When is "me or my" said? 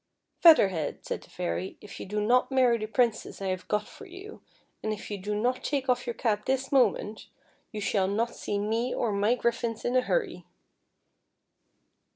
8.57-9.35